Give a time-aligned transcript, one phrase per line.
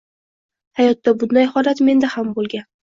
[0.79, 2.71] Hayotda bunday holat menda ham bo‘lgan.